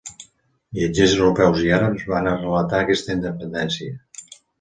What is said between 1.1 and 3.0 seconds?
europeus i àrabs van relatar